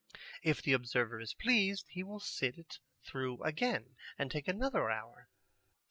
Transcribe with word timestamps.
If 0.41 0.63
the 0.63 0.73
observer 0.73 1.19
is 1.19 1.35
pleased, 1.35 1.85
he 1.89 2.01
will 2.03 2.19
sit 2.19 2.57
it 2.57 2.79
through 3.03 3.43
again 3.43 3.97
and 4.17 4.31
take 4.31 4.47
another 4.47 4.89
hour. 4.89 5.29